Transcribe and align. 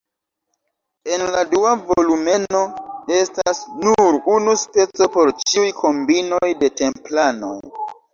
En 1.15 1.23
la 1.33 1.41
dua 1.49 1.73
volumeno 1.89 2.61
estas 3.17 3.59
nur 3.83 4.17
unu 4.37 4.55
speco 4.61 5.09
por 5.17 5.33
ĉiuj 5.43 5.67
kombinoj 5.83 6.51
de 6.65 6.71
templanoj. 6.83 7.53